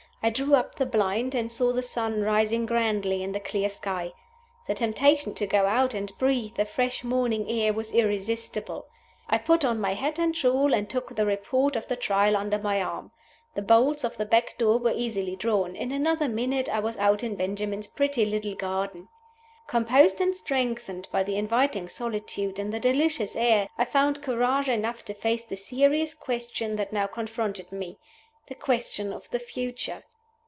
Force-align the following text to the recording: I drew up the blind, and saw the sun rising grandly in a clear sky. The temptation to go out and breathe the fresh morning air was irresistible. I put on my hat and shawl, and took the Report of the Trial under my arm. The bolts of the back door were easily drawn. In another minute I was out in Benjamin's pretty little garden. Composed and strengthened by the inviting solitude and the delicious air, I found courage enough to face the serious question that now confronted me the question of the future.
I 0.23 0.29
drew 0.29 0.53
up 0.53 0.75
the 0.75 0.85
blind, 0.85 1.33
and 1.33 1.51
saw 1.51 1.73
the 1.73 1.81
sun 1.81 2.21
rising 2.21 2.67
grandly 2.67 3.23
in 3.23 3.33
a 3.33 3.39
clear 3.39 3.69
sky. 3.69 4.13
The 4.67 4.75
temptation 4.75 5.33
to 5.33 5.47
go 5.47 5.65
out 5.65 5.95
and 5.95 6.15
breathe 6.19 6.53
the 6.53 6.63
fresh 6.65 7.03
morning 7.03 7.49
air 7.49 7.73
was 7.73 7.91
irresistible. 7.91 8.85
I 9.27 9.39
put 9.39 9.65
on 9.65 9.81
my 9.81 9.95
hat 9.95 10.19
and 10.19 10.37
shawl, 10.37 10.75
and 10.75 10.87
took 10.87 11.15
the 11.15 11.25
Report 11.25 11.75
of 11.75 11.87
the 11.87 11.95
Trial 11.95 12.37
under 12.37 12.59
my 12.59 12.83
arm. 12.83 13.09
The 13.55 13.63
bolts 13.63 14.03
of 14.03 14.17
the 14.17 14.27
back 14.27 14.59
door 14.59 14.77
were 14.77 14.93
easily 14.95 15.35
drawn. 15.35 15.75
In 15.75 15.91
another 15.91 16.29
minute 16.29 16.69
I 16.69 16.81
was 16.81 16.97
out 16.97 17.23
in 17.23 17.33
Benjamin's 17.33 17.87
pretty 17.87 18.23
little 18.23 18.53
garden. 18.53 19.07
Composed 19.65 20.21
and 20.21 20.35
strengthened 20.35 21.07
by 21.11 21.23
the 21.23 21.35
inviting 21.35 21.89
solitude 21.89 22.59
and 22.59 22.71
the 22.71 22.79
delicious 22.79 23.35
air, 23.35 23.69
I 23.75 23.85
found 23.85 24.21
courage 24.21 24.69
enough 24.69 25.03
to 25.05 25.15
face 25.15 25.45
the 25.45 25.57
serious 25.57 26.13
question 26.13 26.75
that 26.75 26.93
now 26.93 27.07
confronted 27.07 27.71
me 27.71 27.97
the 28.45 28.53
question 28.53 29.11
of 29.11 29.27
the 29.31 29.39
future. 29.39 30.03